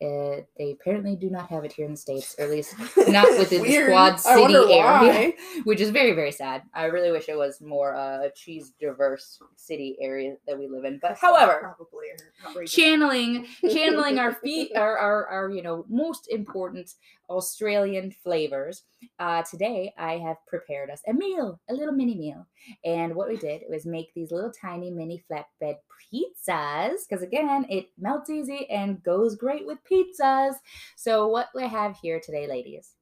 [0.00, 2.74] Uh, they apparently do not have it here in the states, or at least
[3.08, 5.32] not within the Quad City area,
[5.64, 6.62] which is very, very sad.
[6.72, 10.84] I really wish it was more uh, a cheese diverse city area that we live
[10.84, 11.00] in.
[11.02, 16.94] But however, probably channeling channeling our feet our, our our you know most important
[17.28, 18.84] australian flavors.
[19.18, 22.46] Uh today i have prepared us a meal a little mini meal.
[22.84, 25.76] And what we did was make these little tiny mini flatbread
[26.12, 30.54] pizzas because again it melts easy and goes great with pizzas.
[30.96, 32.94] So what we have here today ladies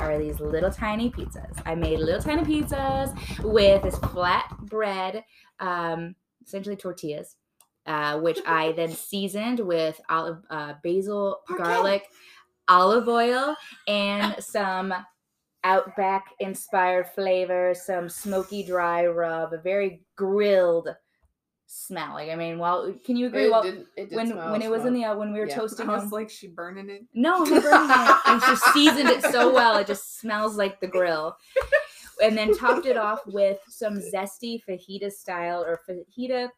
[0.00, 1.62] are these little tiny pizzas.
[1.64, 5.24] I made little tiny pizzas with this flat bread
[5.60, 7.36] um essentially tortillas
[7.86, 11.58] uh, which I then seasoned with olive, uh, basil, Parkay.
[11.58, 12.06] garlic,
[12.68, 13.54] olive oil,
[13.88, 14.94] and some
[15.66, 20.90] Outback inspired flavor, some smoky dry rub, a very grilled
[21.66, 22.12] smell.
[22.12, 23.46] Like I mean, well, can you agree?
[23.46, 25.40] It well, did, it did when smell when it was in the uh, when we
[25.40, 25.54] were Yeah.
[25.54, 27.04] toasting I them, was like, she burning it.
[27.14, 27.62] no, I'm burning it.
[28.26, 31.34] I just seasoned it so well, it just smells like the grill.
[32.22, 36.50] And then topped it off with some zesty fajita style or fajita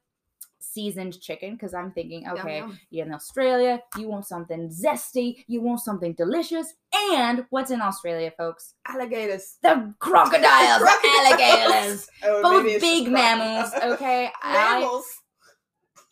[0.72, 2.78] seasoned chicken because I'm thinking, okay, yum.
[2.90, 6.74] you're in Australia, you want something zesty, you want something delicious,
[7.12, 8.74] and what's in Australia, folks?
[8.88, 9.56] Alligators.
[9.62, 13.70] The crocodiles, the alligators, Oh, both big mammals.
[13.70, 13.94] crocodiles.
[14.00, 14.98] Okay, I,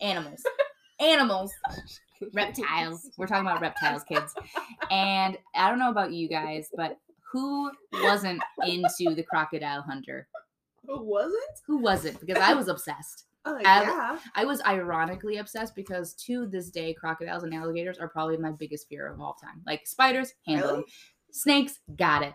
[0.00, 0.38] animals,
[1.00, 1.52] animals,
[2.32, 3.10] reptiles.
[3.16, 4.34] We're talking about reptiles, kids.
[4.90, 6.98] And I don't know about you guys, but
[7.32, 10.28] who wasn't into the crocodile hunter?
[10.86, 11.34] Who wasn't?
[11.66, 12.20] Who wasn't?
[12.20, 13.24] Because I was obsessed.
[13.46, 14.18] Oh, yeah.
[14.34, 18.88] I was ironically obsessed because to this day, crocodiles and alligators are probably my biggest
[18.88, 19.62] fear of all time.
[19.66, 20.84] Like spiders, handle them.
[21.30, 22.32] Snakes, got it.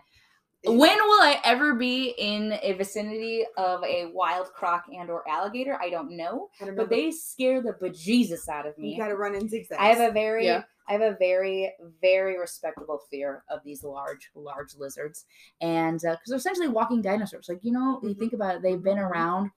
[0.62, 5.78] When will I ever be in a vicinity of a wild croc and or alligator?
[5.80, 8.92] I don't know, I don't but know, they scare the bejesus out of me.
[8.92, 9.80] you gotta run in zigzags.
[9.80, 10.64] I have a very, Yeah.
[10.86, 15.24] I have a very, very respectable fear of these large, large lizards,
[15.62, 17.48] and because they're essentially walking dinosaurs.
[17.48, 18.18] Like you know, you Mhm.
[18.18, 19.08] think about it, they've been Mhm.
[19.10, 19.50] around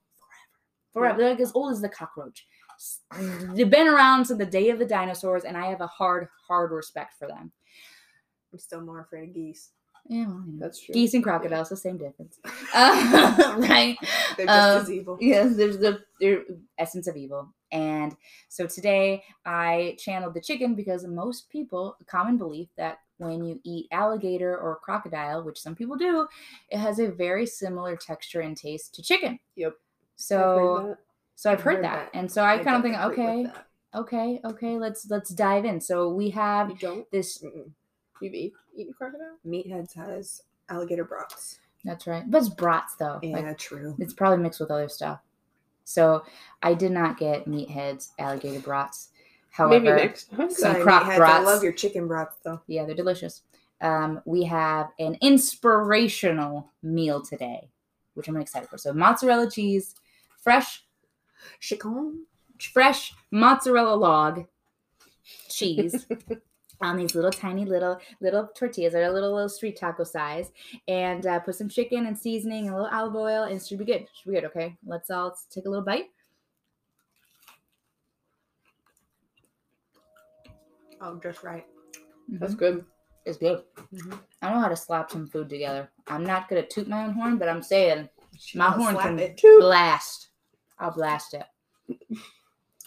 [0.94, 1.18] forever.
[1.18, 2.46] They're like as old as the cockroach.
[3.54, 6.72] They've been around since the day of the dinosaurs, and I have a hard, hard
[6.72, 7.52] respect for them.
[8.52, 9.70] I'm still more afraid of geese.
[10.06, 10.58] Yeah, well, you know.
[10.60, 10.92] That's true.
[10.92, 12.38] geese and crocodiles, the same difference,
[12.74, 13.96] uh, right?
[14.36, 15.18] They're just Um, as evil.
[15.20, 16.02] Yes, there's the
[16.78, 17.54] essence of evil.
[17.72, 18.14] And
[18.48, 23.60] so today I channeled the chicken because most people, a common belief that when you
[23.64, 26.28] eat alligator or crocodile, which some people do,
[26.68, 29.38] it has a very similar texture and taste to chicken.
[29.56, 29.74] Yep.
[30.16, 30.96] So
[31.36, 32.10] so I've heard, that.
[32.14, 33.46] And so I, kind of think, okay,
[33.94, 35.80] okay, okay, let's let's dive in.
[35.80, 37.10] So we have You don't?
[37.10, 37.70] this Mm-mm.
[38.20, 39.36] You've eat, eaten crocodile?
[39.46, 41.58] Meatheads has alligator brats.
[41.84, 42.22] that's right.
[42.30, 43.18] But it's brats though.
[43.22, 43.96] Yeah, Like, true.
[43.98, 45.20] It's probably mixed with other stuff.
[45.84, 46.24] So
[46.62, 49.10] I did not get meatheads, alligator brats.
[49.50, 50.50] However, Maybe next time.
[50.50, 52.60] Some croc meatheads, I love your chicken brats though.
[52.68, 53.42] yeah, they're delicious.
[53.80, 57.68] Um, we have an inspirational meal today,
[58.14, 58.78] which I'm excited for.
[58.78, 59.94] So mozzarella cheese,
[60.44, 60.84] fresh,
[61.60, 62.26] Chicken.
[62.72, 64.44] fresh mozzarella log
[65.48, 66.06] cheese
[66.80, 68.92] on these little tiny little little tortillas.
[68.92, 70.52] They're a little little street taco size,
[70.86, 73.78] and uh, put some chicken and seasoning and a little olive oil, and it should
[73.78, 74.06] be good.
[74.14, 74.44] Should be good.
[74.46, 76.10] Okay, let's all let's take a little bite.
[81.00, 81.66] Oh, just right.
[82.28, 82.58] That's Mhm.
[82.58, 82.86] good.
[83.26, 83.64] It's good.
[83.92, 84.18] Mhm.
[84.42, 85.90] I know how to slap some food together.
[86.06, 88.08] I'm not gonna toot my own horn, but I'm saying
[88.54, 89.40] my horn can it.
[89.58, 90.28] blast.
[90.78, 91.44] I'll blast it.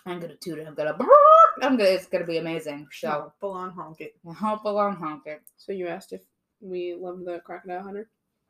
[0.06, 0.68] I'm gonna toot it.
[0.68, 0.98] I'm gonna.
[1.62, 1.90] I'm gonna.
[1.90, 2.88] It's gonna be amazing.
[2.92, 4.16] So full on honk it.
[4.36, 5.42] hop along, honk it.
[5.58, 6.22] So you asked if
[6.62, 8.10] we love the crocodile hunter.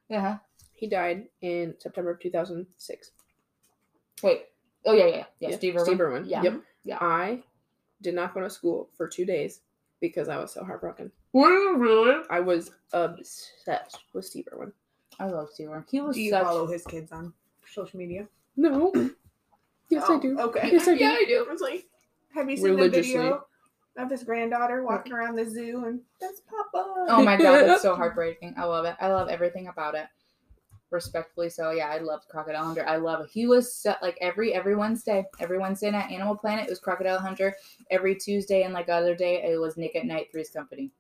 [0.10, 0.38] Yeah.
[0.74, 3.12] He died in September of 2006.
[4.24, 4.44] Wait.
[4.86, 5.50] Oh yeah, yeah, yeah.
[5.50, 5.86] Yeah, Steve Irwin.
[5.86, 6.26] Steve Irwin.
[6.28, 6.44] Yeah.
[6.44, 6.62] Yep.
[6.86, 6.98] Yeah.
[7.02, 7.44] I
[8.02, 9.62] did not go to school for two days
[10.00, 11.12] because I was so heartbroken.
[11.34, 12.24] Were you really?
[12.30, 14.72] I was obsessed with Steve Irwin.
[15.20, 15.86] I love Steve Irwin.
[15.90, 16.44] He was Do you such.
[16.44, 17.34] follow his kids on
[17.68, 18.28] social media?
[18.56, 18.94] No.
[19.90, 20.40] Yes, I Oh, do.
[20.40, 20.70] Okay.
[20.72, 21.04] Yes, I do.
[21.04, 21.46] Yeah, I do.
[21.48, 21.86] I was like,
[22.34, 23.14] have you seen the Religiously.
[23.14, 23.46] video
[23.98, 27.06] of his granddaughter walking around the zoo and that's Papa?
[27.10, 28.54] Oh my god, that's so heartbreaking.
[28.58, 28.96] I love it.
[29.00, 30.08] I love everything about it.
[30.90, 32.88] Respectfully so, yeah, I loved Crocodile Hunter.
[32.88, 33.30] I love it.
[33.30, 37.20] He was so, like every every Wednesday, every Wednesday night, Animal Planet it was Crocodile
[37.20, 37.54] Hunter.
[37.92, 40.92] Every Tuesday and like other day, it was Nick at Night, Three's Company.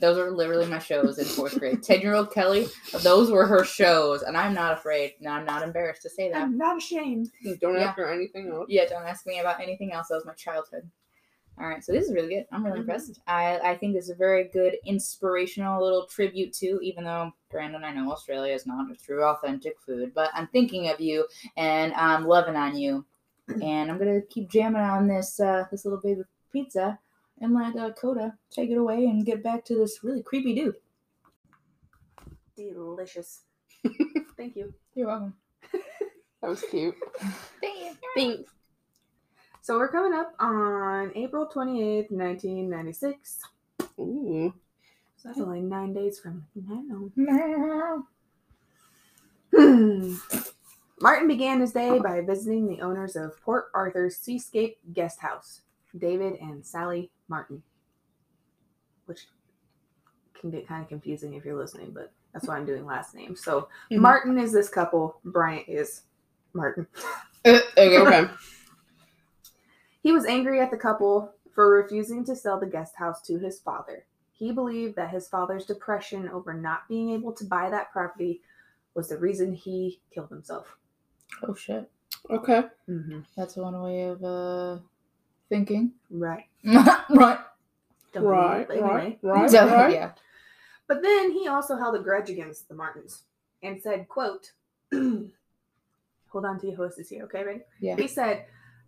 [0.00, 1.82] Those are literally my shows in fourth grade.
[1.82, 2.66] Ten year old Kelly,
[3.02, 5.14] those were her shows, and I'm not afraid.
[5.20, 6.40] and I'm not embarrassed to say that.
[6.42, 7.30] I'm not ashamed.
[7.60, 7.88] Don't Yeah.
[7.88, 8.66] ask her anything else.
[8.68, 10.08] Yeah, don't ask me about anything else.
[10.08, 10.88] That was my childhood.
[11.60, 12.46] All right, so this is really good.
[12.52, 12.82] I'm really Mhm.
[12.82, 13.20] impressed.
[13.26, 17.82] I, I think this is a very good inspirational little tribute to, even though Brandon,
[17.82, 21.26] I know Australia is not a true authentic food, but I'm thinking of you
[21.56, 23.04] and I'm loving on you,
[23.60, 26.98] and I'm gonna keep jamming on this uh, this little baby pizza
[27.40, 30.74] and let uh, Kota take it away and get back to this really creepy dude.
[32.56, 33.42] Delicious.
[34.36, 34.74] Thank you.
[34.94, 35.34] You're welcome.
[36.40, 36.94] That was cute.
[37.60, 37.94] Thank you.
[38.14, 38.52] Thanks.
[39.60, 43.40] So we're coming up on April 28th, 1996.
[43.98, 44.54] Ooh.
[45.16, 47.10] So that's only nine days from now.
[47.16, 48.04] Meow.
[51.00, 55.62] Martin began his day by visiting the owners of Port Arthur's Seascape Guest House,
[55.96, 57.62] David and Sally Martin.
[59.06, 59.26] Which
[60.38, 63.34] can get kind of confusing if you're listening, but that's why I'm doing last name.
[63.36, 63.98] So Mhm.
[64.00, 66.02] Martin is this couple, Bryant is
[66.52, 66.86] Martin.
[67.44, 67.98] Uh, okay.
[67.98, 68.30] Okay.
[70.00, 73.58] He was angry at the couple for refusing to sell the guest house to his
[73.60, 74.06] father.
[74.32, 78.40] He believed that his father's depression over not being able to buy that property
[78.94, 80.78] was the reason he killed himself.
[81.42, 81.90] Oh shit.
[82.30, 82.62] Okay.
[82.88, 83.20] Mm-hmm.
[83.36, 84.78] That's one way of uh
[85.48, 85.92] thinking.
[86.10, 86.44] Right.
[86.64, 87.38] right.
[88.12, 88.88] Don't believe Right, but anyway.
[88.88, 89.92] right, right, So, right.
[89.92, 90.12] Yeah.
[90.86, 93.22] But then he also held a grudge against the Martins
[93.62, 94.52] and said, quote,
[94.92, 97.60] hold on to your horses here, okay, ready?
[97.80, 97.96] Yeah.
[97.96, 98.46] He said,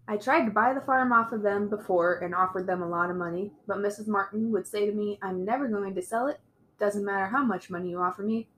[0.09, 3.11] I tried to buy the farm off of them before and offered them a lot
[3.11, 4.09] of money, but Mrs.
[4.09, 6.41] Martin would say to me, I'm never going to sell it.
[6.79, 8.49] Doesn't matter how much money you offer me.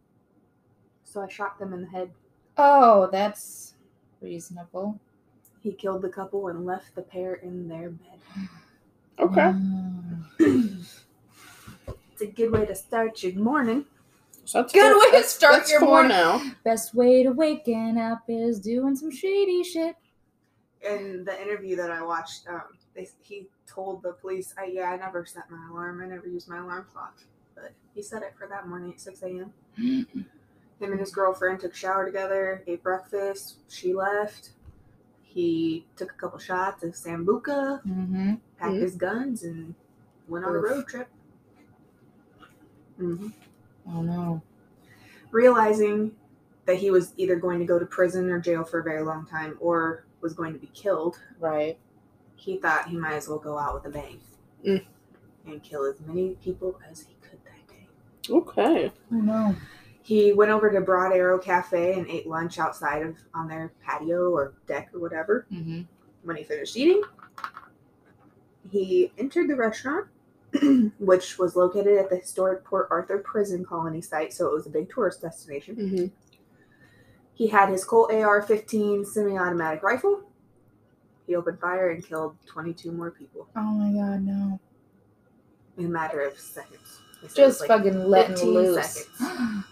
[1.05, 2.13] So I shot them in the head.
[2.57, 3.75] Oh, that's
[4.21, 5.01] reasonable.
[5.63, 8.49] He killed the couple and left the pair in their bed.
[9.19, 9.53] Okay.
[12.13, 13.87] It's a good way to start your morning.
[14.45, 16.09] So that's Good four- way to start that's your four morning.
[16.11, 16.43] now.
[16.65, 19.95] Best way to waking up is doing some shady shit.
[20.85, 22.63] In the interview that I watched, um,
[22.95, 26.03] they, he told the police, I, "Yeah, I never set my alarm.
[26.03, 27.17] I never used my alarm clock,
[27.55, 31.73] but he set it for that morning at 6 a.m." Him and his girlfriend took
[31.73, 33.59] a shower together, ate breakfast.
[33.69, 34.51] She left.
[35.33, 38.35] He took a couple shots of sambuca, Mm-hmm.
[38.59, 38.81] packed Mhm.
[38.83, 39.75] his guns, and
[40.29, 41.09] went on a road trip.
[42.99, 43.29] hmm
[43.89, 44.43] Oh no.
[45.31, 46.15] Realizing
[46.67, 49.25] that he was either going to go to prison or jail for a very long
[49.27, 51.79] time, or was going to be killed, Right.
[52.37, 54.21] he thought he might as well go out with a bang
[54.65, 54.85] Mm.
[55.47, 57.89] and kill as many people as he could that day.
[58.31, 58.93] Okay.
[59.11, 59.55] Oh no.
[60.03, 64.31] He went over to Broad Arrow Cafe and ate lunch outside of on their patio
[64.31, 65.47] or deck or whatever.
[65.53, 65.83] Mm-hmm.
[66.25, 67.03] When he finished eating,
[68.71, 70.09] he entered the restaurant,
[70.99, 74.71] which was located at the historic Port Arthur prison colony site, so it was a
[74.71, 75.75] big tourist destination.
[75.75, 76.07] hmm
[77.35, 80.23] He had his Colt AR-15 semi-automatic rifle.
[81.27, 84.61] He opened fire and killed 22 more people Oh my god, no.
[85.79, 87.01] in a matter of seconds.
[87.21, 89.07] He said it was Just like fucking letting 15 loose.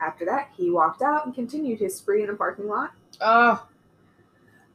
[0.00, 2.92] After that, he walked out and continued his spree in a parking lot.
[3.20, 3.66] oh.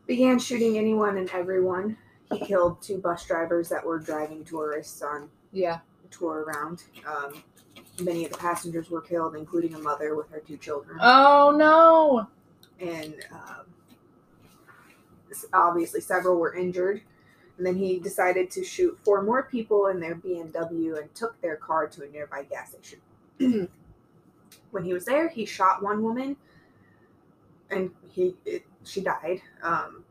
[0.06, 1.96] Began shooting anyone and everyone.
[2.32, 5.80] He killed two bus drivers that were driving tourists on Yeah.
[6.12, 6.84] tour around.
[7.08, 7.42] Um,
[8.02, 10.98] many of the passengers were killed, including a mother with her two children.
[11.02, 12.28] Oh no.
[12.86, 13.66] and um,
[15.54, 17.02] obviously several were injured.
[17.58, 21.56] And then he decided to shoot four more people in their BMW and took their
[21.56, 23.00] car to a nearby gas station.
[24.74, 26.36] when he was there, he shot one woman,
[27.70, 29.42] and he it, she died.
[29.62, 30.04] Um,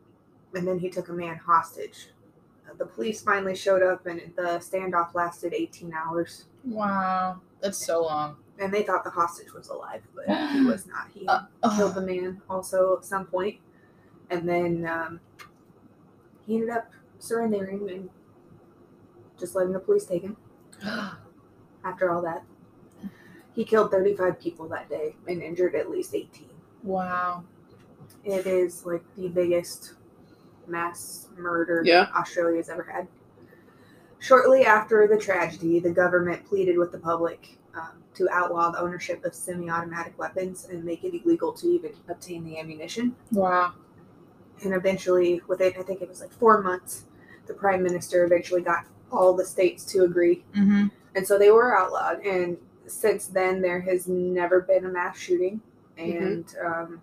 [0.55, 2.09] and then he took a man hostage.
[2.68, 6.46] Uh, The police finally showed up, and the standoff lasted 18 hours.
[6.64, 7.40] Wow.
[7.61, 8.37] That's so long.
[8.59, 11.09] And they thought the hostage was alive, but he was not.
[11.12, 11.42] He Uh,
[11.77, 13.59] killed the man also at some point,
[14.31, 15.20] and then um,
[16.46, 18.11] he ended up surrendering and
[19.38, 20.37] just letting the police take him.
[21.85, 22.44] After all that,
[23.55, 26.49] he killed 35 people that day and injured at least 18.
[26.83, 27.45] wow.
[28.25, 29.95] It is like the biggest
[30.69, 32.07] mass murder Yeah.
[32.15, 33.09] Australia's ever had.
[34.21, 39.25] Shortly after the tragedy, the government pleaded with the public um, to outlaw the ownership
[39.25, 43.17] of semi-automatic weapons and make it illegal to even obtain the ammunition.
[43.33, 43.73] Wow.
[44.62, 47.07] And eventually, within I think it was like four months,
[47.47, 50.87] the prime minister eventually got all the states to agree, Mm-hmm.
[51.17, 52.21] and so they were outlawed.
[52.25, 55.61] And since then, there has never been a mass shooting.
[55.99, 57.03] And um,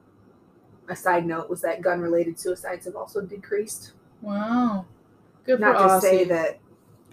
[0.90, 3.94] a side note was that gun-related suicides have also decreased.
[4.22, 4.86] Wow.
[5.46, 6.60] Good Not to say that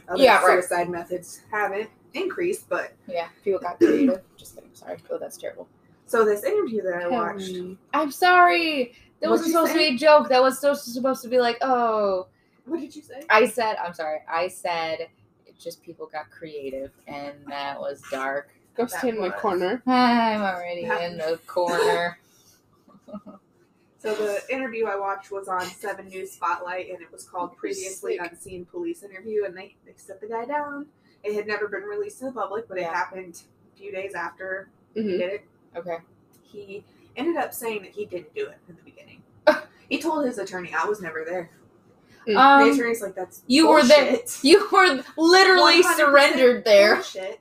[0.08, 0.62] other Yeah, right.
[0.62, 4.22] suicide methods haven't increased, but Yeah, people got creative.
[4.36, 4.70] Just kidding.
[4.72, 4.96] Sorry.
[5.10, 5.68] Oh, that's terrible.
[6.06, 7.52] so this interview that I watched.
[7.94, 8.94] I'm sorry.
[9.20, 10.28] That wasn't supposed to be a joke.
[10.28, 12.26] That was supposed supposed to be like, oh,
[12.66, 13.22] what did you say?
[13.30, 13.76] I said.
[13.76, 14.18] I'm sorry.
[14.28, 15.08] I said.
[15.46, 18.50] It just people got creative, and that was dark.
[18.76, 19.82] Go That stay in my was- corner.
[19.86, 22.18] I'm already That- in the corner.
[23.98, 28.18] So the interview I watched was on Seven News Spotlight, and it was called "Previously
[28.18, 28.30] Sick.
[28.30, 30.86] Unseen Police Interview." And they they set the guy down.
[31.24, 33.42] It had never been released to the public, but it happened
[33.74, 35.44] a few days after he hmm did it.
[35.74, 35.96] Okay.
[36.42, 36.84] He
[37.16, 39.22] ended up saying that he didn't do it in the beginning.
[39.88, 41.50] he told his attorney, "I was never there."
[42.26, 44.18] the Um, attorney's like, "That's you were there.
[44.42, 46.96] you were literally surrendered there.
[46.96, 47.40] Bullshit.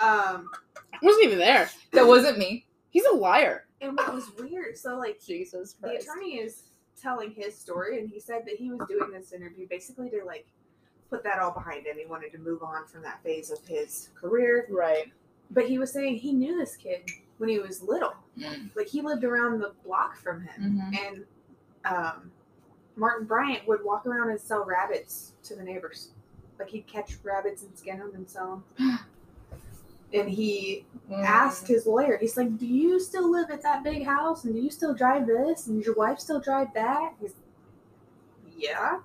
[0.00, 0.58] Um, I
[1.04, 1.68] wasn't even there.
[1.92, 2.66] That wasn't me.
[2.90, 3.66] He's a liar.
[3.80, 8.18] and what was weird, so like Jesus the attorney is telling his story and he
[8.20, 10.46] said that he was doing this interview basically to like
[11.10, 14.10] put that all behind him he wanted to move on from that phase of his
[14.14, 15.12] career Right.
[15.50, 18.70] but he was saying he knew this kid when he was little Mm.
[18.76, 20.98] like he lived around the block from him Mhm.
[21.06, 21.24] and
[21.84, 22.30] um,
[22.96, 26.10] martin bryant would walk around and sell rabbits to the neighbors
[26.58, 28.98] like he'd catch rabbits and skin them and sell them
[30.14, 34.44] and he asked his lawyer, he's like, Do you still live at that big house?
[34.44, 35.66] And do you still drive this?
[35.66, 37.14] And does your wife still drive that?
[37.20, 37.34] He's
[38.56, 39.00] Yeah.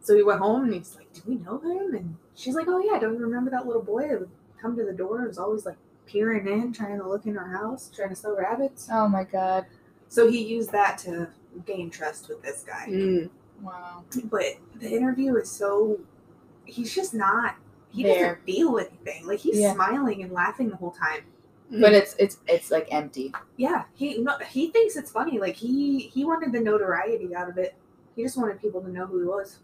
[0.00, 1.94] So he went home and he's like, Do we know him?
[1.94, 4.84] And she's like, Oh yeah, don't you remember that little boy that would come to
[4.84, 8.10] the door and was always like peering in, trying to look in our house, trying
[8.10, 8.88] to sell rabbits?
[8.92, 9.66] Oh my god.
[10.08, 11.28] So he used that to
[11.64, 12.86] gain trust with this guy.
[12.88, 13.30] Mm.
[13.62, 14.04] Wow.
[14.24, 15.98] But the interview is so
[16.66, 17.56] he's just not
[17.90, 18.14] he There.
[18.36, 19.26] doesn't feel anything.
[19.26, 19.74] Like he's Yeah.
[19.74, 21.20] smiling and laughing the whole time.
[21.70, 23.32] But it's it's it's like empty.
[23.56, 25.38] Yeah, he no, he thinks it's funny.
[25.40, 27.74] Like he he wanted the notoriety out of it.
[28.14, 29.58] He just wanted people to know who he was.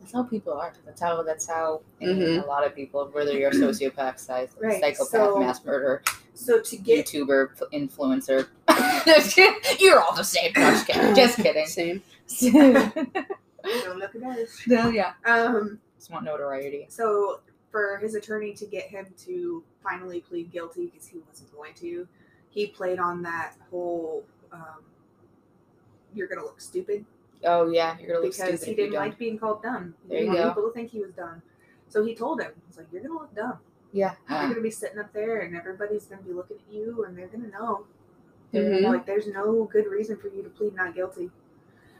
[0.00, 0.74] That's how people are.
[0.84, 1.22] That's how.
[1.22, 2.42] That's how Mhm.
[2.44, 6.02] a lot of people, whether you're a sociopath, psych- Right, psychopath, so- mass murderer,
[6.34, 8.48] So to get YouTuber, influencer,
[9.80, 10.52] you're all the same.
[10.54, 11.14] No, just kidding.
[11.14, 11.66] Just kidding.
[11.66, 12.02] Same.
[13.64, 14.60] don't look at us.
[14.66, 15.12] no, yeah.
[15.24, 16.86] Um, Just want notoriety.
[16.90, 17.40] so
[17.76, 22.08] for his attorney to get him to finally plead guilty because he wasn't going to,
[22.48, 24.82] he played on that whole um,
[26.14, 27.04] "you're gonna look stupid"
[27.44, 29.94] Oh yeah, you're gonna look because stupid he didn't like being called dumb.
[30.08, 30.48] There you want go.
[30.54, 31.42] people think he was dumb.
[31.88, 33.58] So he told him, "He's like, you're gonna look dumb.
[33.92, 34.14] Yeah.
[34.30, 37.28] You're gonna be sitting up there, and everybody's gonna be looking at you, and they're
[37.28, 37.84] gonna know."
[38.54, 38.84] Mhm.
[38.84, 41.30] Like, there's no good reason for you to plead not guilty.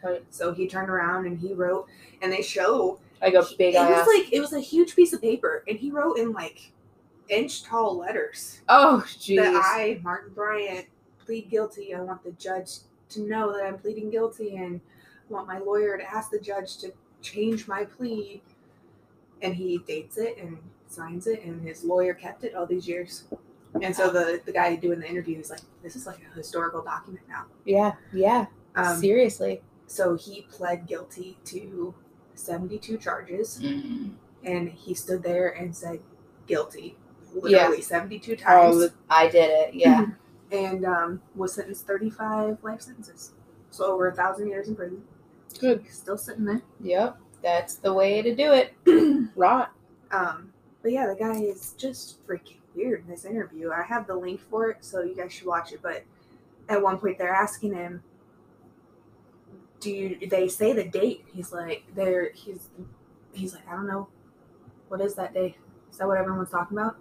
[0.03, 0.25] Right.
[0.31, 1.87] So he turned around and he wrote,
[2.23, 4.07] and they show I go big it was ass.
[4.07, 6.73] like it was a huge piece of paper, and he wrote in like
[7.29, 9.61] inch tall letters oh that jeez.
[9.65, 10.87] I, Martin Bryant,
[11.19, 11.93] plead guilty.
[11.93, 12.71] I want the judge
[13.11, 14.81] to know that I'm pleading guilty, and
[15.29, 18.43] want my lawyer to ask the judge to change my plea.
[19.43, 23.25] And he dates it and signs it, and his lawyer kept it all these years.
[23.83, 26.83] And so the the guy doing the interview is like, "This is like a historical
[26.83, 27.95] document now." Yeah.
[28.13, 28.47] Yeah.
[28.77, 29.63] Um, Seriously.
[29.87, 31.95] so he pled guilty to
[32.37, 34.13] 72 charges Mm.
[34.45, 36.01] and he stood there and said
[36.47, 36.97] guilty
[37.35, 37.43] Yeah.
[37.69, 39.75] literally 72 times the I did it.
[39.75, 40.07] Yeah.
[40.53, 43.33] and um, was sentenced 35 life sentences
[43.71, 45.03] so over a thousand years in prison
[45.61, 47.19] good still sitting there yep.
[47.43, 48.73] That's the way to do it.
[49.37, 49.73] rot.
[50.11, 54.15] um, but yeah the guy is just freaking weird in this interview i have the
[54.15, 56.03] link for it so you guys should watch it but
[56.69, 58.03] at one point they're asking him
[59.87, 62.69] do you they say the date he's like they're he's
[63.33, 64.09] he's like i don't know
[64.89, 65.57] what is that day
[65.91, 66.97] is that what everyone's talking about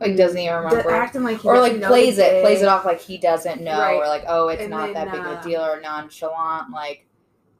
[0.00, 0.90] Like doesn't even remember.
[0.90, 3.94] acting like or like plays it, plays it off like he doesn't know, Right.
[3.96, 6.72] or like, oh, it's And not then, that big uh, a deal, or nonchalant.
[6.72, 7.06] Like,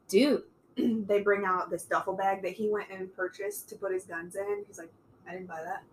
[0.09, 0.43] dude,
[0.75, 4.35] they bring out this duffel bag that he went and purchased to put his guns
[4.35, 4.65] in.
[4.67, 4.91] He's like,
[5.25, 5.83] I didn't buy that.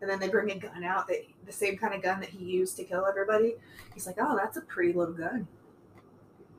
[0.00, 2.44] And then they bring a gun out that the same kind of gun that he
[2.46, 3.56] used to kill everybody.
[3.92, 5.46] He's like, Oh, that's a pretty little gun.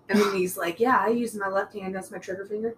[0.09, 1.95] And then he's like, Yeah, I use my left hand.
[1.95, 2.75] That's my trigger finger.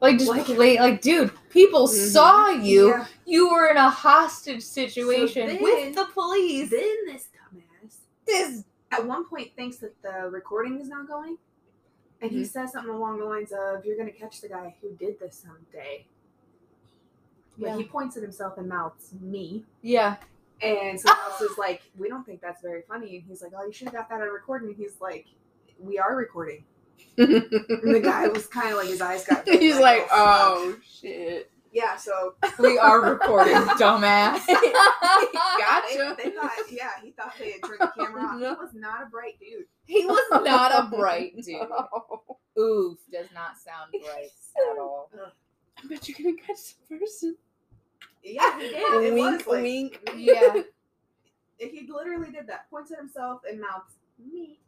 [0.00, 2.12] like just Like- play, like, dude, people Mhm.
[2.12, 2.88] saw you.
[2.88, 3.06] Yeah.
[3.24, 6.68] You were in a hostage situation then- with the police.
[6.70, 11.38] Then this dumbass This, at one point thinks that the recording is not going.
[12.20, 12.46] And he Mhm.
[12.46, 16.06] says something along the lines of, You're gonna catch the guy who did this someday.
[17.56, 17.76] But Yeah.
[17.76, 19.64] he points at himself and mouths me.
[19.80, 20.16] Yeah.
[20.62, 23.16] And someone else is like, we don't think that's very funny.
[23.16, 24.68] And he's like, oh, you should have got that on recording.
[24.68, 25.26] And he's like,
[25.78, 26.64] we are recording.
[27.18, 30.76] And the guy was kind of like, his eyes got big, He's like, fuck." oh
[31.00, 31.50] shit.
[31.72, 34.46] Yeah, so We are recording, dumbass.
[34.46, 36.14] Gotcha.
[36.16, 38.40] they, they thought, yeah, he thought they had turned the camera off.
[38.40, 38.48] No.
[38.50, 39.64] He was not a bright dude.
[39.84, 41.66] he was not a bright dude.
[42.56, 44.28] Oof does not sound bright
[44.72, 45.10] at all.
[45.82, 47.36] I bet you're gonna catch the person.
[48.24, 49.04] Yeah, he did.
[49.04, 50.00] It wink, was like, wink.
[50.16, 50.62] Yeah.
[51.56, 52.68] He literally did that.
[52.68, 54.58] Points at himself and mouths me.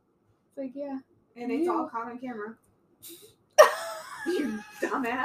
[0.48, 0.98] It's like, yeah.
[1.36, 2.54] And it's all caught on camera.
[4.26, 5.24] you dumbass.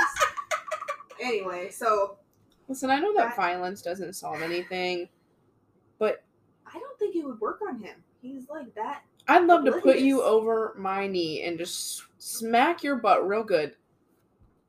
[1.21, 2.17] anyway, so
[2.67, 5.09] Listen, I know that That- violence doesn't solve anything,
[5.99, 6.23] but
[6.65, 8.03] I don't think it would work on him.
[8.21, 9.03] He's like that.
[9.27, 13.75] I'd love to put you over my knee and just smack your butt real good.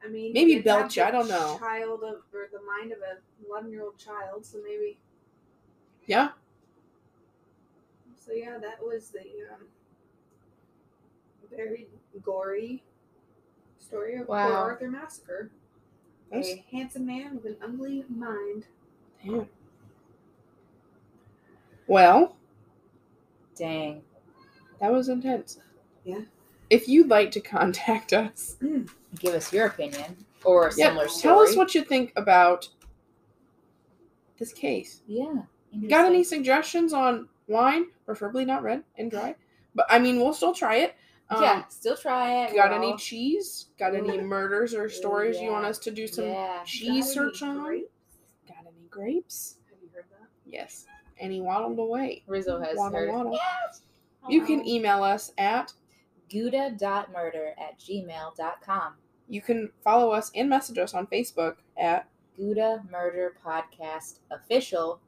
[0.05, 1.57] I mean, Maybe he belch I don't know.
[1.59, 4.98] Child of or the mind of a eleven year old child, so maybe.
[6.07, 6.30] Yeah.
[8.18, 9.20] So yeah, that was the
[9.53, 9.66] um,
[11.57, 11.88] very
[12.24, 12.82] gory
[13.78, 14.53] story of Wow.
[14.53, 15.50] Arthur massacre.
[16.30, 18.66] That's- A handsome man with an ugly mind.
[19.24, 19.48] Damn.
[21.86, 22.36] Well,
[23.57, 24.03] Dang.
[24.80, 25.59] that was intense.
[26.05, 26.22] Yeah.
[26.73, 28.57] If you'd like to contact us,
[29.18, 31.23] Give us your opinion or a yeah, similar story.
[31.35, 32.66] tell us what you think about
[34.39, 35.03] this case.
[35.07, 35.43] Yeah.
[35.89, 39.35] Got any suggestions on wine, preferably not red and dry?
[39.75, 40.97] But I mean, we'll still try it.
[41.29, 42.55] Um, yeah, still try it.
[42.55, 43.66] Got We're any cheese?
[43.79, 46.62] Got any murders or stories you want us to do some yeah.
[46.64, 47.62] cheese search on?
[47.62, 47.89] grapes?
[48.49, 49.57] Got any grapes?
[49.68, 50.29] Have you heard that?
[50.47, 50.87] Yes.
[51.18, 52.23] Any waddled away?
[52.27, 53.11] Rizzo has Waddle, heard.
[53.11, 53.33] waddle.
[53.33, 53.83] Yes.
[54.29, 55.73] You can email us at.
[56.33, 58.95] Gouda.murder at gmail.com.
[59.28, 62.09] You can follow us and message us on Facebook at.
[62.37, 64.99] Gouda Murder Podcast Official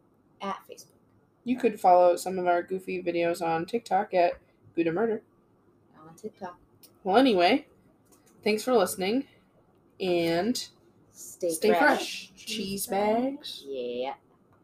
[0.43, 0.89] at Facebook.
[1.45, 4.35] You could follow some of our goofy videos on TikTok at
[4.77, 5.23] Gouda Murder.
[6.07, 6.59] On TikTok.
[7.03, 7.67] Well, anyway,
[8.43, 9.27] thanks for listening,
[10.01, 10.69] and
[11.13, 11.81] Stay, stay fresh.
[12.29, 12.33] fresh.
[12.37, 13.63] Cheese bags.
[13.67, 14.15] Yeah.